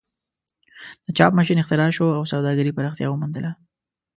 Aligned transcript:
د 1.05 1.07
چاپ 1.17 1.31
ماشین 1.37 1.57
اختراع 1.59 1.89
شو 1.97 2.05
او 2.17 2.23
سوداګري 2.33 2.75
پراختیا 2.77 3.07
ومونده. 3.09 3.51